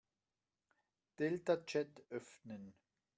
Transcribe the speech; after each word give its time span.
Deltachat 1.19 2.01
öffnen. 2.09 2.73